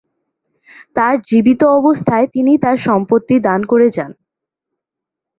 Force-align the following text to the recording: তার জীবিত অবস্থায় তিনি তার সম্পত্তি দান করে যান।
তার 0.95 1.15
জীবিত 1.29 1.61
অবস্থায় 1.79 2.27
তিনি 2.27 2.51
তার 2.57 2.77
সম্পত্তি 2.87 3.35
দান 3.39 3.61
করে 3.63 3.87
যান। 3.89 4.11